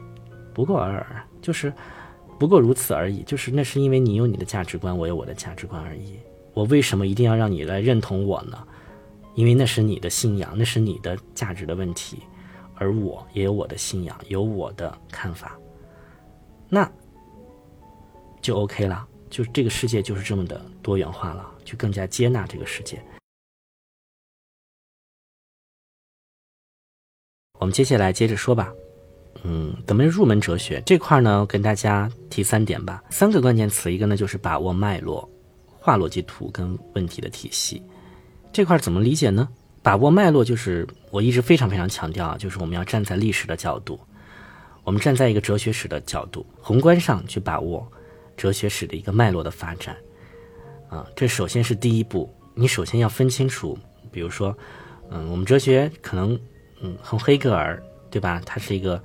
[0.53, 1.73] 不过尔尔，就是。
[2.39, 6.15] 不过如此而已，就是那是因为你有你的价值观，我有我的价值观而已。
[6.55, 8.65] 我为什么一定要让你来认同我呢？
[9.35, 12.19] 因为那是你的信仰，那是你的价值的问题，
[12.77, 15.59] 而我也有我的信仰，有我的看法，
[16.69, 16.89] 那
[18.41, 19.05] 就 OK 了。
[19.31, 23.03] 就这个世界就是这么的多元化了，就更加接纳这个世界。
[27.59, 28.73] 我们接下来接着说吧。
[29.45, 31.47] 嗯，怎么入门哲学这块呢？
[31.47, 35.29] 跟大家提三点吧，三个关键词，一个呢就是把握脉络、
[35.79, 37.81] 画逻辑图跟问题的体系。
[38.53, 39.49] 这块怎么理解呢？
[39.81, 44.01] 把握脉络就是我一直非常非常强调，就是我们要站在历史的角度，
[44.83, 47.91] 我们站在一个哲学史的角度，宏观上去把握
[48.39, 49.95] 哲学史的一个脉络的发展。
[50.89, 53.79] 啊，这首先是第一步，你首先要分清楚，
[54.11, 54.57] 比如说，
[55.11, 56.41] 嗯，我们哲学可能，
[56.81, 58.41] 嗯，从黑格尔，对吧？
[58.47, 59.03] 他是一个。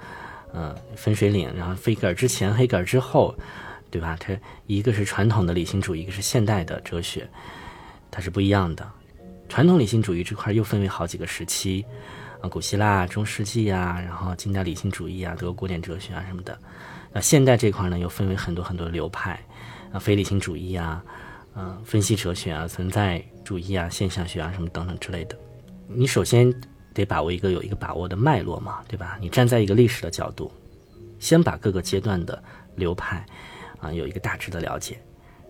[0.56, 3.34] 嗯，分水岭，然后黑格尔之前，黑格尔之后，
[3.89, 4.15] 对吧？
[4.19, 7.28] 它一个是传统的理性主义，一个是现代的哲学，
[8.12, 8.88] 它是不一样的。
[9.50, 11.84] 传统理性主义这块又分为好几个时期，
[12.39, 16.56] 啊，古希腊、中世纪啊，然后近代理性主义啊，德国古典哲学啊什么的。
[17.13, 19.39] 那现代这块呢，又分为很多很多流派，
[19.91, 21.04] 啊，非理性主义啊，
[21.56, 25.38] 嗯，分析哲学啊，存在主义啊，现象学啊什么等等之类的。
[25.88, 26.54] 你首先。
[26.95, 29.17] 得把握一个有一个把握的脉络嘛，对吧？
[29.19, 30.52] 你站在一个历史的角度，
[31.17, 32.39] 先把各个阶段的
[32.76, 33.26] 流派
[33.80, 34.99] 啊有一个大致的了解，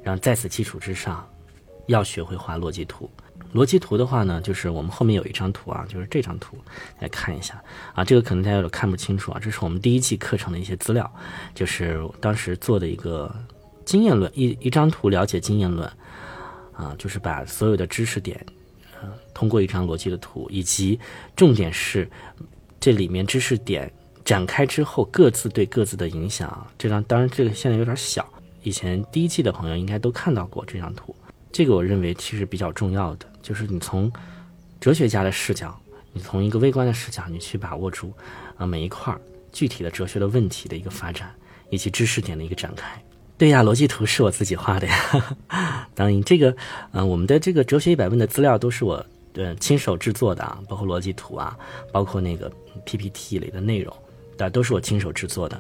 [0.01, 1.27] 然后在此基础之上，
[1.87, 3.11] 要学会画逻辑图。
[3.53, 6.57] 逻辑图的话呢，就是我们后面有一张图啊，就是这张图，
[6.99, 7.61] 来看一下
[7.93, 8.03] 啊。
[8.03, 11.11] 这个可能大家有点看不清楚啊，这是我们第一季课程的一些资料，
[11.53, 13.33] 就是当时做的一个
[13.85, 15.87] 经验论，一一张图了解经验论
[16.73, 18.43] 啊，就是把所有的知识点。
[19.01, 20.97] 呃通过一张逻辑的图，以及
[21.35, 22.09] 重点是
[22.79, 23.91] 这里面知识点
[24.23, 26.65] 展开之后各自对各自的影响。
[26.77, 28.25] 这张当然这个现在有点小，
[28.61, 31.13] 以前第一季的朋友应该都看到过这张图。
[31.51, 34.11] 这个我认为其实比较重要的，就是你从
[34.79, 35.79] 哲学家的视角
[36.13, 38.11] 你从一个微观的视角，你去把握住
[38.57, 39.15] 啊每一块
[39.51, 41.29] 具体的哲学的问题的一个发展，
[41.69, 42.99] 以及知识点的一个展开。
[43.37, 45.37] 对呀，逻辑图是我自己画的呀。
[45.93, 46.55] 当然，这个
[46.91, 49.03] 嗯，我们的这个哲学一百问的资料都是我
[49.33, 51.57] 呃亲手制作的啊，包括逻辑图啊，
[51.91, 52.51] 包括那个
[52.85, 53.93] PPT 里的内容，
[54.37, 55.59] 但都是我亲手制作的。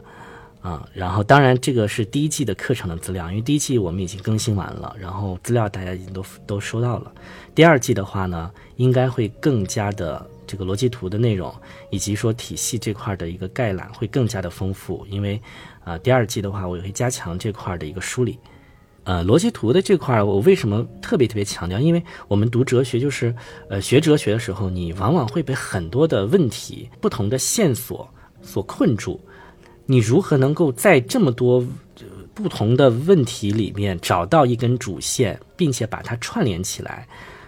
[0.63, 7.11] 啊，然后当然这个是第一季的课程的资料，因为第一季我们已经更新完了，然后资料大家已经都都收到了。
[7.53, 11.53] 第二季的话呢，应该会更加的这个逻辑图的内容，
[11.89, 15.37] 以及说体系这块的一个概览会更加的丰富，因为
[15.83, 18.39] 啊，第二季的话我也会加强这块的一个梳理。
[19.03, 21.77] 呃，逻辑图的这块我为什么特别特别强调？
[21.77, 23.35] 因为我们读哲学就是
[23.67, 28.09] 呃学哲学的时候，你往往会被很多的问题、不同的线索
[28.41, 29.19] 所困住。
[29.85, 31.65] 你如何能够在这么多
[32.33, 37.07] 不同的问题里面找到一根主线，并且把它串联起来，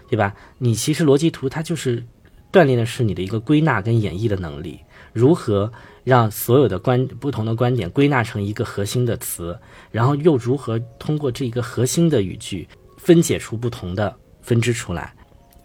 [0.10, 0.36] 对吧？
[0.58, 2.04] 你其实逻辑图它就是
[2.52, 4.80] 锻炼的是你的一个归纳跟演绎的能力，
[5.14, 5.72] 如何
[6.04, 9.58] 让所有的观不同的观点归纳成一个核心的词，
[9.90, 12.68] 然后又如何通过这一个核心的语句
[12.98, 15.15] 分解出不同的分支出来。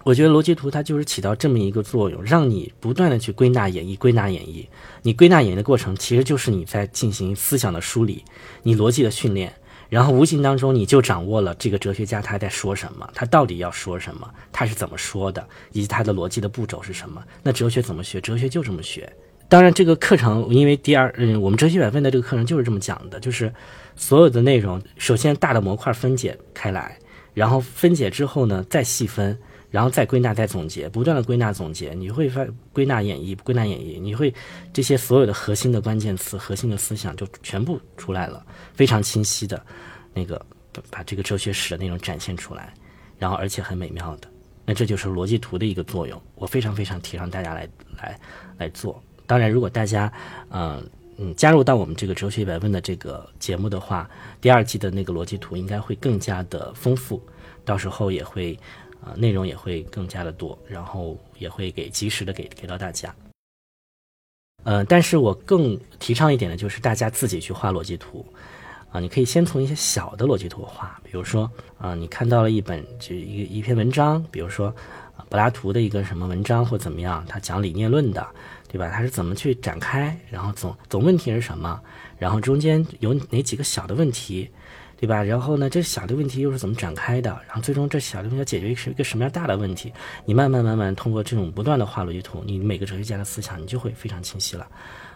[0.02, 4.66] 我觉得逻辑图它就是起到这么一个作用，让你不断的去归纳演绎，归纳演绎。
[5.02, 8.24] 你归纳演绎的过程，其实就是你在进行思想的梳理，
[8.62, 9.52] 你逻辑的训练。
[9.90, 17.22] 然后无形当中，你就掌握了这个哲学家他在说什么，他到底要说什么，他是怎么说的，以及他的逻辑的步骤是什么。
[17.42, 18.20] 那哲学怎么学？
[18.20, 19.12] 哲学就这么学。
[19.48, 23.52] 当然，这个课程因为第二，嗯，我们哲学百分的这个课程就是这么讲的，就是
[23.96, 26.96] 所有的内容，首先大的模块分解开来，
[27.34, 29.36] 然后分解之后呢，再细分。
[29.70, 34.34] 然后再归纳、再总结，不断的归纳总结，你会发归纳演绎、归纳演绎，你会
[34.72, 39.64] 这些所有的核心的关键词、核心的思想就全部出来了，非常清晰的，
[40.12, 40.44] 那个
[40.90, 42.74] 把这个哲学史的内容展现出来，
[43.16, 44.28] 然后而且很美妙的，
[44.64, 48.20] 那这就是逻辑图的一个作用，我非常非常提倡大家来来
[48.58, 49.00] 来做。
[49.24, 50.12] 当然，如果大家
[50.50, 50.84] 嗯
[51.16, 57.22] 嗯加入到我们这个哲学一百问的这个节目的话，第二季的那个逻辑图应该会更加的丰富，
[57.64, 58.58] 到时候也会。
[59.02, 63.14] 啊，内容也会更加的多，然后也会给及时的给给到大家。
[64.64, 68.26] 呃，但是我更提倡一点的就是大家自己去画逻辑图，
[68.92, 74.74] 啊，你可以先从一些小的逻辑图画，比如说啊，你看到了一本就一一篇文章，比如说
[75.30, 78.26] 柏拉图的一个什么文章或怎么样，他讲理念论的，
[78.68, 78.90] 对吧？
[78.90, 81.80] 他是怎么去展开，然后总总问题是什么，
[82.18, 84.50] 然后中间有哪几个小的问题。
[85.00, 85.22] 对吧？
[85.22, 87.30] 然后呢，这小的问题又是怎么展开的？
[87.46, 89.90] 然后最终这小的问题要解决一个什么样大的问题？
[90.26, 94.68] 你慢慢慢慢通过这种不断的画逻辑图，你每个哲学家的思想你就会非常清晰了，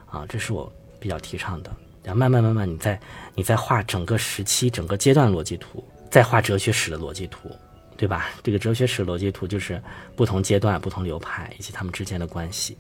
[0.07, 1.71] 啊，这是我比较提倡的。
[2.03, 2.99] 然后慢慢慢慢，你再
[3.35, 7.55] 你再画整个时期、整个阶段逻辑图，再画哲学史的逻辑图，
[7.99, 8.31] 对吧？
[8.43, 9.79] 这个哲学史逻辑图就是
[10.17, 12.75] 不同阶段、不同流派以及他们之间的关系。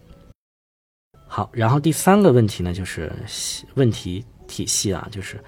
[1.28, 3.12] 好，然后第三个问题呢，就是
[3.74, 5.38] 问题体系啊，就是。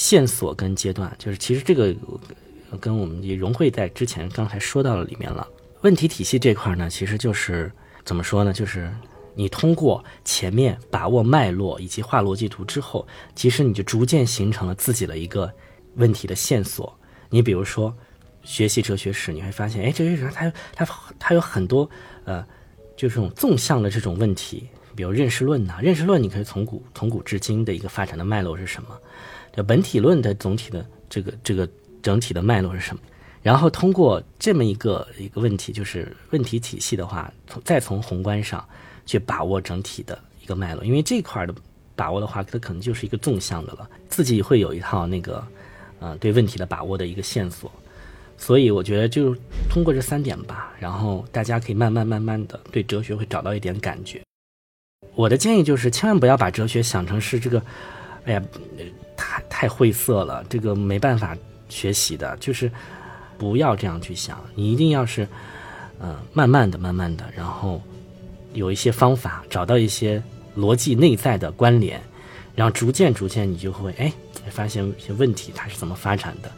[0.00, 1.94] 线索跟阶段，就是其实这个
[2.80, 5.46] 跟我们也融汇在之前刚才说到了里面了。
[5.82, 7.70] 问题体系这块呢，其实就是
[8.02, 8.50] 怎么说呢？
[8.50, 8.90] 就是
[9.34, 15.52] 你通过前面把握脉络以及画逻辑图之后，其实你就逐渐形成了自己的一个
[15.96, 16.98] 问题的线索。
[17.28, 17.94] 你比如说
[18.42, 21.88] 学习哲学史，你会发现，哎，哲学史它它它有很多
[22.24, 22.42] 呃，
[22.96, 28.98] 就这种纵向的这种问题，比如认识论呐，认识论你可以从古从古至今的一个发展的脉络是什么？
[29.52, 31.68] 叫本体论的总体的这个这个
[32.02, 33.02] 整体的脉络是什么？
[33.42, 38.62] 然后通过这么一个一个问题，就是问题体系的话，从再从宏观上
[39.06, 41.54] 去把握整体的一个脉络，因为这块的
[41.96, 45.42] 把握的话，它可能就是一个纵向的了，自己会有一套那个
[46.00, 47.72] 呃对问题的把握的一个线索。
[48.36, 49.34] 所以我觉得就
[49.70, 54.22] 通过这三点吧，然后大家可以慢慢慢慢的对哲学会找到一点感觉。
[55.14, 57.62] 我的建议就是，千万不要把哲学想成是这个，
[58.26, 58.42] 哎呀。
[59.30, 61.36] 太太晦涩了，这个没办法
[61.68, 62.70] 学习的，就是
[63.38, 64.40] 不要这样去想。
[64.56, 65.26] 你一定要是，
[66.00, 67.80] 呃，慢慢的、慢慢的，然后
[68.54, 70.20] 有一些方法，找到一些
[70.56, 72.00] 逻辑内在的关联，
[72.56, 74.12] 然后逐渐、逐渐，你就会哎，
[74.50, 76.50] 发现一些问题它是怎么发展的，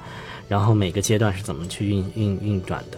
[0.49, 2.97] 然后每个阶段是怎么去运运运转的，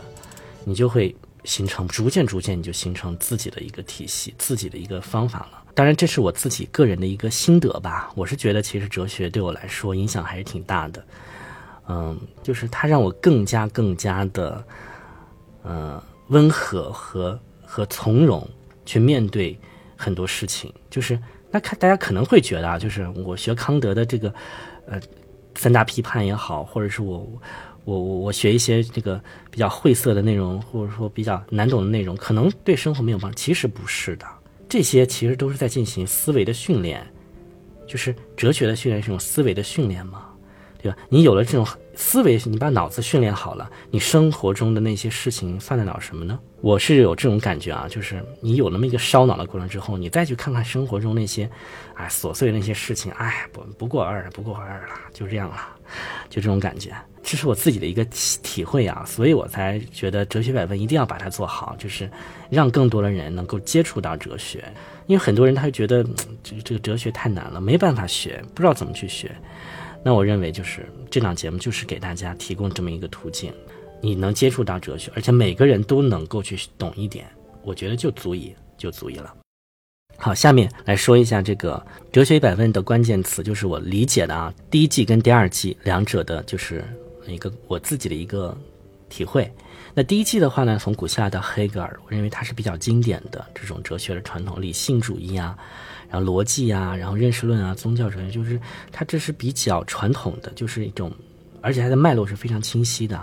[0.64, 5.63] 你就会形成逐渐、逐渐，你就形成自己的一个体系，自己的一个方法了。
[5.74, 8.10] 当然，这是我自己个人的一个心得吧。
[8.14, 11.04] 我是觉得，其实哲学对我来说影响还是挺大的。
[11.88, 14.64] 嗯，就是它让我更加、更加的，
[15.62, 18.48] 呃，温和和和从容
[18.86, 19.58] 去面对
[19.96, 20.72] 很多事情。
[20.88, 21.18] 就是
[21.50, 24.32] 那看大家可能会觉得啊，就是我学康德的这个，
[24.86, 25.00] 呃，
[25.56, 27.28] 三大批判也好，或者是我
[27.84, 33.36] 我我我学一些这个比较晦涩的内容，或者说比较难懂的内容，可能对生活没有帮助。
[33.36, 34.26] 其实不是的，
[34.74, 37.00] 这些其实都是在进行思维的训练，
[37.86, 40.24] 就是哲学的训练是一种思维的训练嘛，
[40.82, 40.98] 对吧？
[41.08, 46.36] 你有了这种思维，你把脑子训练好了，你生活中的那些事情放得了什么呢？
[46.60, 51.48] 我是有这种感觉啊，就是你有那么一个烧脑的过程之后，你再去看看生活中那些，
[51.94, 55.73] 哎，琐碎的那些事情，哎，不不过尔，不过尔了，就这样了，
[56.30, 56.94] 就这种感觉。
[57.22, 62.10] 这是我自己的一个体体会啊，所以我才觉得哲学百问一定要把它做好，就是
[62.50, 64.62] 让更多的人能够接触到哲学。
[65.06, 66.04] 因为很多人他觉得
[66.42, 69.34] 这个这个哲学太难了，没办法学，不知道怎么去学。
[70.02, 73.50] 那我认为就是这档节目就是给大家提供这么一个途径，
[74.02, 77.26] 你能接触到哲学，而且每个人都能够去懂一点，
[77.62, 79.34] 我觉得就足以就足以了。
[80.16, 86.84] 好，下面来说一下这个哲学一百问的关键词，就是我理解的啊，第一季跟第二季两者的就是。
[87.26, 88.54] 一个我自己的一个
[89.08, 89.50] 体会，
[89.94, 95.56] 那第一季的话呢，从古希腊到黑格尔，我认为它是比较经典的这种哲学的传统，理性主义啊，
[96.10, 98.60] 然后逻辑啊，然后认识论啊，宗教哲学，就是
[98.92, 101.10] 它这是比较传统的，就是一种，
[101.62, 103.18] 而且它的脉络是非常清晰的，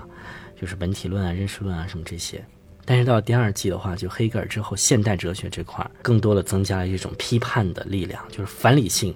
[0.60, 2.44] 就是本体论啊、认识论啊什么这些。
[2.86, 9.16] 但是到第二季的话，就黑格尔之后，现代哲学这块更多的增加了一种批判的力量，就是反理性。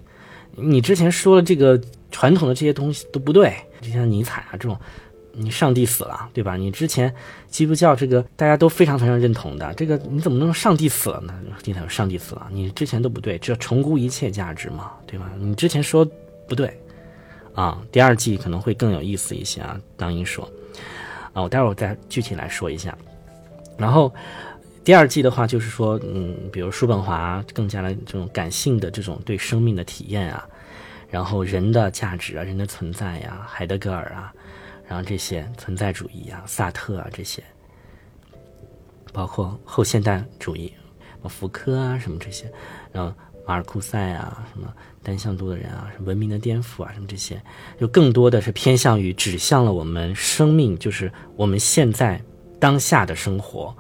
[0.55, 1.79] 你之前说了这个
[2.11, 3.53] 传统的这些东西都不对。
[3.81, 4.79] 就像尼采啊这种，
[5.33, 6.55] 你上帝死了，对吧？
[6.55, 7.13] 你之前
[7.49, 11.33] 基督教这个大家都非常非常认同的，这个你怎么能上帝死了呢？
[11.65, 15.29] 尼采说上帝死了，你之前都不对，这要重估一切价值嘛，对吧？
[15.37, 16.03] 你之前说
[16.47, 16.79] 不对
[17.53, 19.77] 啊，第二季可能会更有意思一些啊。
[19.97, 20.49] 当英说
[21.33, 22.97] 啊，我待会儿再具体来说一下。
[23.77, 24.13] 然后
[24.83, 30.47] 第二季的话，就是说，嗯，比如叔本华更加的这种感性的这种对生命的体验啊。
[31.07, 34.33] 然后人的价值啊，人的存在呀，海德格尔啊，
[34.87, 37.41] 然后这些存在主义啊，萨特啊这些，
[39.13, 40.73] 包括后现代主义，
[41.29, 42.51] 福柯啊什么这些，
[42.91, 43.13] 然后
[43.45, 44.67] 马尔库塞啊，什么
[45.03, 47.41] 单向度的人啊，什么文明的颠覆啊，什么这些，
[47.79, 52.21] 就更多的是偏向于指向了我们生命，就是我们现在
[52.65, 53.71] 当下的生活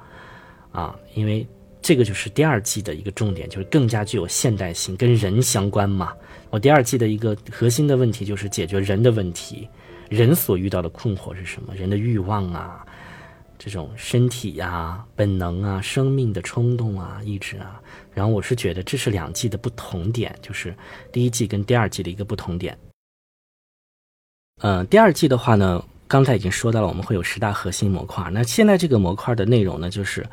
[0.71, 1.43] 啊，因为
[1.81, 6.13] 这个就是第二季的一个重点，就是更加具有现代性，跟人相关嘛。
[6.51, 9.67] 我第二季的一个核心的问题就是解决人的问题，
[10.07, 11.73] 人所遇到的困惑是什么？
[11.73, 12.85] 人的欲望啊，
[13.57, 17.81] 这种身体呀、本能啊、生命的冲动啊、意志啊。
[18.13, 20.75] 然后我是觉得这是两季的不同点，就是
[21.11, 22.77] 第一季跟第二季的一个不同点。
[24.61, 28.29] 嗯，第二季的话呢，刚才已经说到了，我们会有十大核心模块。
[28.31, 30.25] 那现在这个模块的内容呢，就是。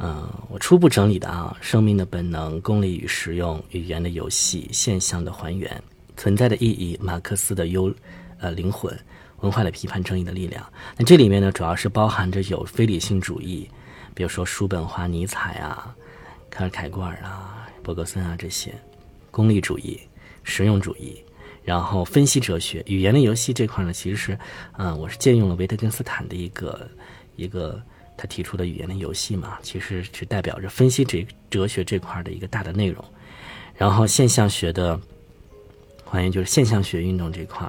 [0.00, 5.82] 嗯，我初步整理的啊，生命的本能、功利与实用、语言的游戏、现象的还原、
[6.16, 7.92] 存在的意义、马克思的优，
[8.38, 8.96] 呃，灵魂、
[9.40, 10.64] 文化的批判、正义的力量。
[10.96, 13.68] 那这里面呢，主要是包含着有非理性主义，
[14.14, 15.92] 比如说叔本华、尼采啊、
[16.48, 18.70] 卡尔凯郭尔啊、伯格森啊这些；
[19.32, 19.98] 功利主义、
[20.44, 21.20] 实用主义，
[21.64, 24.38] 然后分析哲学、语言的游戏这块呢，其实是，
[24.76, 26.88] 嗯，我是借用了维特根斯坦的一个
[27.36, 27.80] 一个。
[28.20, 33.04] 他提出的语言的游戏嘛，其实是代表着分析这哲学这块的一个大的内容。
[33.76, 35.00] 然后现象学的
[36.04, 37.64] 还原就是现象学运动这块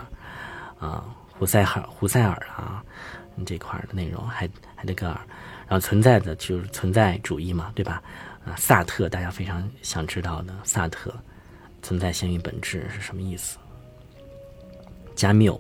[0.80, 1.06] 啊，
[1.38, 2.84] 胡塞尔、胡塞尔啊
[3.46, 5.22] 这块的内容，海海德格尔。
[5.68, 8.02] 然后存在的就是存在主义嘛，对吧？
[8.44, 11.14] 啊，萨特大家非常想知道的萨特，
[11.84, 13.59] 存在先于本质是什么意思？
[15.20, 15.60] 加缪，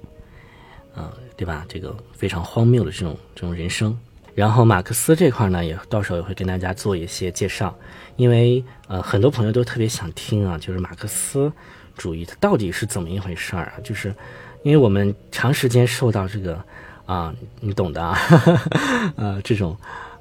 [0.96, 1.66] 嗯，对吧？
[1.68, 3.98] 这个非常荒谬的这种这种人生。
[4.34, 7.78] 然后马克思这块呢，也到时候也会跟大家做一些介绍，
[8.16, 11.52] 因为呃很多朋友都特别想听啊，就是马克思
[11.98, 13.74] 主义它到底是怎么一回事儿啊？
[13.84, 14.16] 就是
[14.64, 16.64] 因为我们长时间受到这个
[17.06, 18.18] 啊，你懂的啊，
[19.18, 19.76] 呃这种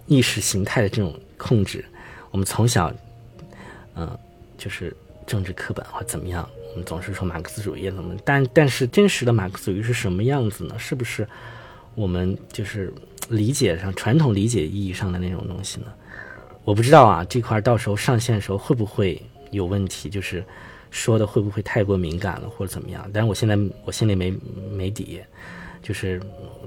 [0.06, 1.84] 意识形态的这种控制，
[2.32, 2.92] 我们从小
[3.94, 4.18] 嗯
[4.56, 4.96] 就是
[5.28, 10.76] 政治课本或怎么样，我们总是说马克思主义怎么，但但是真实的马克思主义是什么样子呢？
[10.76, 11.24] 是不是
[11.94, 12.92] 我们就是？
[13.30, 15.92] 理解上传统理解意义上的那种东西呢，
[16.64, 20.08] 我不知道啊，这块到时候上线的时候会不会有问题？
[20.08, 20.42] 就是
[20.90, 23.06] 说的会不会太过敏感了，或者怎么样？
[23.12, 24.34] 但是我现在我心里没
[24.72, 25.20] 没底，
[25.82, 26.18] 就是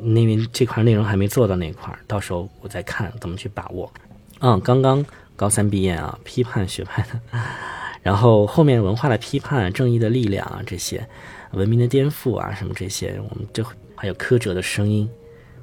[0.04, 3.92] 因为这块内容还没做到那块，到时候我再看怎么去把握。
[4.42, 5.04] 嗯，刚刚
[5.36, 7.40] 高三毕业啊，批判学派的，
[8.02, 11.08] 然后后面文化的批判、正义的力量啊，这些
[11.52, 13.64] 文明的颠覆啊，什么这些，我们这
[13.96, 15.10] 还有科哲的声音。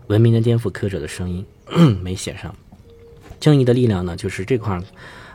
[0.06, 1.44] 文明的颠覆，科者的声音
[2.02, 2.54] 没写上。
[3.38, 4.82] 正义的力量呢，就是这块儿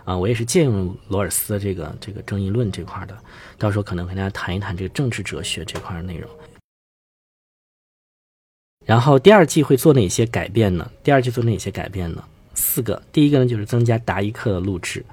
[0.03, 3.17] 啊，我也是借用罗尔斯的这个这个正义论这块的，
[3.57, 6.29] 到时候可能跟大家谈一谈这个政治哲学这块的内容。
[8.85, 10.91] 然后第二季会做哪些改变呢？
[11.03, 12.23] 第二季做哪些改变呢？
[12.53, 15.05] 四个，第一个呢就是增加答疑课的录制，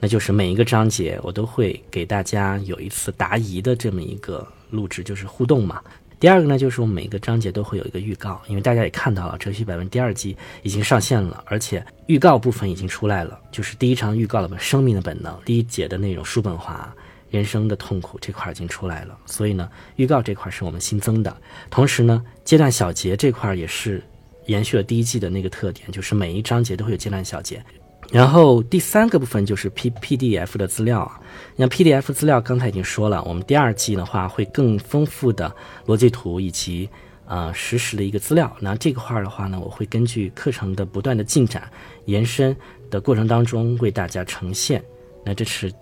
[0.00, 5.82] 那就是每一个章节我都会给大家有一次答疑的这么一个录制，就是互动嘛。
[6.20, 16.92] 第二个呢就是我们每一个章节都会有一个预告，因为大家也看到了《哲学百问》第二季已经上线了，而且预告部分已经出来了，就是第一章预告了《生命的本能》第一节的内容，叔本华。
[17.30, 21.36] 人生的痛苦这块已经出来了，所以呢，预告这块是我们新增的。
[21.68, 24.02] 同时呢，阶段小节这块也是
[24.46, 27.62] 延续了第一季的那个特点，就是每一章节都会有阶段小节。
[28.10, 31.20] 然后第三个部分就是 P P D F 的资料啊，
[31.56, 35.54] 像 P D F 资料刚才已经说了，我们第二季的话会更丰富的
[35.86, 36.88] 逻辑图以及
[37.26, 38.50] 呃实时的一个资料。
[38.60, 41.70] 那这个块儿的话呢，我会根据课程的不断的进展
[42.06, 42.56] 延伸
[42.90, 44.82] 的过程当中为大家呈现。
[45.24, 45.72] 那这是。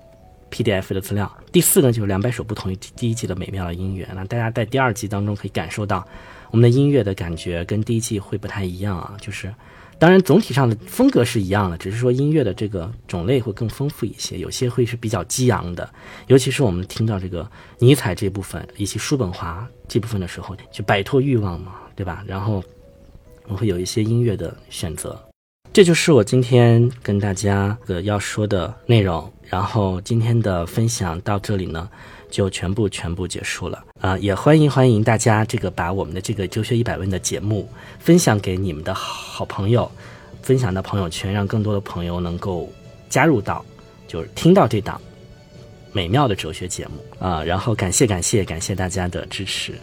[0.48, 4.08] PDF 的资料，第四个就是两百首不同于第一季的美妙的音乐。
[4.14, 6.06] 那大家在第二季当中可以感受到，
[6.52, 9.16] 我们的音乐的感觉跟第一季会不太一样啊。
[9.20, 9.52] 就是，
[9.98, 15.88] 当然总体上的风格是一样的，只是说音乐的这个种类会更丰富一些，有些会是比较激昂的。
[16.26, 22.22] 尤其是我们听到这个尼采这部分以及叔本华这部分的时候，就摆脱欲望嘛，对吧？
[22.26, 22.62] 然后
[23.46, 25.18] 我会有一些音乐的选择。
[25.72, 29.32] 这就是我今天跟大家的要说的内容。
[29.48, 31.88] 然后今天的分享到这里呢，
[32.30, 34.18] 就全部全部结束了啊！
[34.18, 37.68] 也欢迎欢迎大家这个把我们的这个哲学一百问的节目
[37.98, 39.90] 分享给你们的好朋友，
[40.42, 42.70] 分享到朋友圈，让更多的朋友能够
[43.08, 43.64] 加入到，
[44.08, 45.00] 就是听到这档
[45.92, 47.42] 美妙的哲学节目啊！
[47.42, 49.74] 然后感谢感谢感谢大家的支持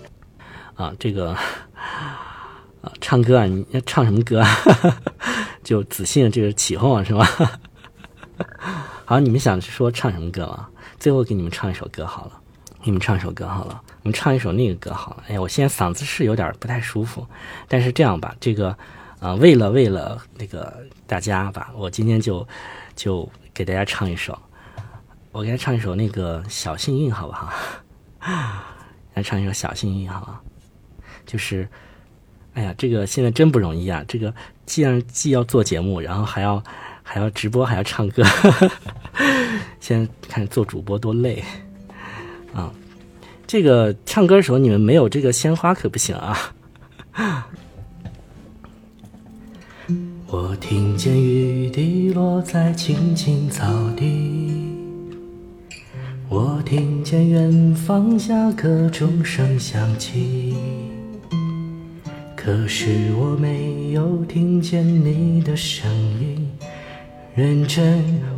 [0.75, 0.93] 啊！
[0.99, 1.29] 这个
[2.83, 4.49] 啊，唱歌啊，你要唱什么歌啊？
[5.63, 7.25] 就仔细的这个起哄啊，是吗？
[9.13, 10.67] 好，你们想说唱什么歌吗？
[10.99, 12.31] 最后给你们唱一首歌好了，
[12.81, 15.23] 给你们唱一首歌好了，我们唱一首那个歌好了。
[15.27, 17.27] 哎呀，我现在嗓子是有点不太舒服，
[17.67, 18.75] 但是这样吧，这个，
[19.19, 22.47] 呃，为了为了那个大家吧，我今天就
[22.95, 24.35] 就给大家唱一首，
[25.31, 27.53] 我给大家唱一首那个小幸运，好不好？
[29.13, 30.39] 来唱一首小幸运，好吗？
[31.23, 31.69] 就是，
[32.55, 34.03] 哎呀，这个现在真不容易啊！
[34.07, 34.33] 这个
[34.65, 36.63] 既然既要做节目，然后还要。
[37.05, 38.23] 还要直播，还要唱歌，
[39.79, 41.43] 现在看做主播多累
[42.53, 42.71] 啊！
[43.45, 46.53] 这个唱歌的时候，你们没有这个鲜花可不行啊！
[50.27, 53.63] 我听见雨滴落在青青草
[53.95, 54.75] 地，
[56.27, 60.55] 我听见远方下课钟声响起，
[62.35, 66.49] 可是我没有听见你的声音。
[67.35, 68.03] 认真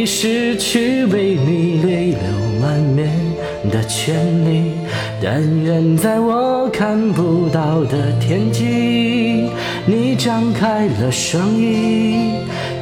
[0.00, 2.20] 已失去为你泪流
[2.58, 3.10] 满面
[3.70, 4.72] 的权利，
[5.22, 9.50] 但愿在我看不到的天际，
[9.84, 12.32] 你张开了双翼，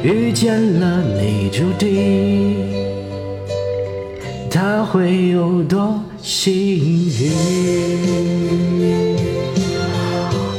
[0.01, 2.55] 遇见了你注定，
[4.49, 6.53] 他会有多幸
[7.19, 7.33] 运？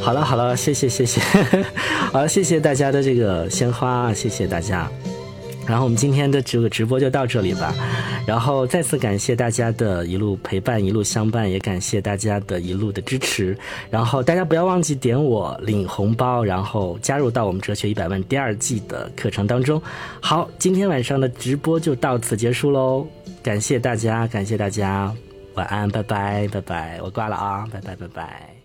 [0.02, 1.22] 好了好了，谢谢谢谢，
[2.12, 4.86] 好了谢谢大家的这个鲜花，谢谢大家。
[5.66, 7.72] 然后我们今天的这个直播就到这里吧，
[8.26, 13.56] 然后再次感谢大家的一路陪伴、一路相伴，也感谢大家的一路的支持。
[13.90, 19.80] 然后大家不要忘记点我领红包，然后加入到我们哲学一百万第二季的课程当中。
[20.20, 23.06] 好，今天晚上的直播就到此结束喽，
[23.42, 25.14] 感谢大家，感谢大家，
[25.54, 28.59] 晚安，拜拜，拜拜，我挂了啊，拜拜，拜拜。